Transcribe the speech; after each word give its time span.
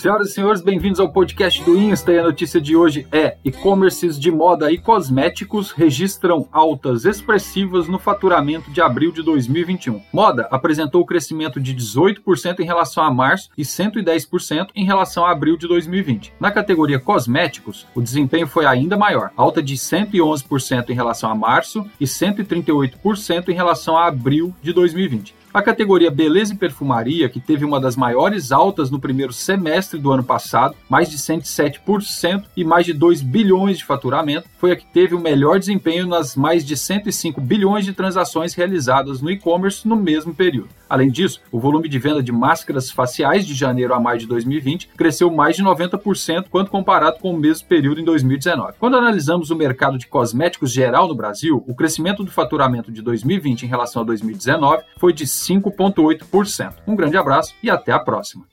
Senhoras 0.00 0.30
e 0.30 0.32
senhores, 0.32 0.62
bem-vindos 0.62 0.98
ao 0.98 1.12
podcast 1.12 1.62
do 1.62 1.76
Insta 1.76 2.10
e 2.10 2.18
a 2.18 2.22
notícia 2.22 2.58
de 2.58 2.74
hoje 2.74 3.06
é: 3.12 3.36
e-commerces 3.44 4.18
de 4.18 4.30
moda 4.30 4.72
e 4.72 4.78
cosméticos 4.78 5.72
registram 5.72 6.48
altas 6.50 7.04
expressivas 7.04 7.86
no 7.86 7.98
faturamento 7.98 8.70
de 8.70 8.80
abril 8.80 9.12
de 9.12 9.22
2021. 9.22 10.00
Moda 10.10 10.48
apresentou 10.50 11.04
crescimento 11.04 11.60
de 11.60 11.74
18% 11.74 12.60
em 12.60 12.64
relação 12.64 13.04
a 13.04 13.12
março 13.12 13.50
e 13.58 13.62
110% 13.62 14.68
em 14.74 14.86
relação 14.86 15.26
a 15.26 15.32
abril 15.32 15.58
de 15.58 15.68
2020. 15.68 16.32
Na 16.40 16.50
categoria 16.50 16.98
cosméticos, 16.98 17.86
o 17.94 18.00
desempenho 18.00 18.46
foi 18.46 18.64
ainda 18.64 18.96
maior, 18.96 19.30
alta 19.36 19.62
de 19.62 19.74
111% 19.74 20.88
em 20.88 20.94
relação 20.94 21.30
a 21.30 21.34
março 21.34 21.86
e 22.00 22.06
138% 22.06 23.50
em 23.50 23.54
relação 23.54 23.98
a 23.98 24.06
abril 24.06 24.54
de 24.62 24.72
2020. 24.72 25.39
A 25.52 25.60
categoria 25.60 26.12
Beleza 26.12 26.54
e 26.54 26.56
Perfumaria, 26.56 27.28
que 27.28 27.40
teve 27.40 27.64
uma 27.64 27.80
das 27.80 27.96
maiores 27.96 28.52
altas 28.52 28.88
no 28.88 29.00
primeiro 29.00 29.32
semestre 29.32 29.98
do 29.98 30.12
ano 30.12 30.22
passado, 30.22 30.76
mais 30.88 31.10
de 31.10 31.18
107% 31.18 32.44
e 32.56 32.62
mais 32.62 32.86
de 32.86 32.92
2 32.92 33.20
bilhões 33.20 33.78
de 33.78 33.84
faturamento, 33.84 34.48
foi 34.58 34.70
a 34.70 34.76
que 34.76 34.86
teve 34.86 35.12
o 35.12 35.20
melhor 35.20 35.58
desempenho 35.58 36.06
nas 36.06 36.36
mais 36.36 36.64
de 36.64 36.76
105 36.76 37.40
bilhões 37.40 37.84
de 37.84 37.92
transações 37.92 38.54
realizadas 38.54 39.20
no 39.20 39.28
e-commerce 39.28 39.88
no 39.88 39.96
mesmo 39.96 40.32
período. 40.32 40.68
Além 40.90 41.08
disso, 41.08 41.40
o 41.52 41.60
volume 41.60 41.88
de 41.88 42.00
venda 42.00 42.20
de 42.20 42.32
máscaras 42.32 42.90
faciais 42.90 43.46
de 43.46 43.54
janeiro 43.54 43.94
a 43.94 44.00
maio 44.00 44.18
de 44.18 44.26
2020 44.26 44.88
cresceu 44.96 45.30
mais 45.30 45.54
de 45.54 45.62
90% 45.62 46.46
quando 46.50 46.68
comparado 46.68 47.20
com 47.20 47.32
o 47.32 47.38
mesmo 47.38 47.68
período 47.68 48.00
em 48.00 48.04
2019. 48.04 48.72
Quando 48.76 48.96
analisamos 48.96 49.50
o 49.50 49.56
mercado 49.56 49.96
de 49.96 50.08
cosméticos 50.08 50.72
geral 50.72 51.06
no 51.06 51.14
Brasil, 51.14 51.62
o 51.64 51.76
crescimento 51.76 52.24
do 52.24 52.32
faturamento 52.32 52.90
de 52.90 53.02
2020 53.02 53.62
em 53.62 53.68
relação 53.68 54.02
a 54.02 54.04
2019 54.04 54.82
foi 54.96 55.12
de 55.12 55.26
5,8%. 55.26 56.74
Um 56.88 56.96
grande 56.96 57.16
abraço 57.16 57.54
e 57.62 57.70
até 57.70 57.92
a 57.92 58.00
próxima. 58.00 58.44